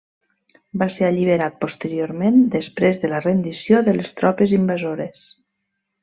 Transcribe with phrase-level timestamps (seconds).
[0.83, 5.27] Va ser alliberat posteriorment després de la rendició de les tropes invasores.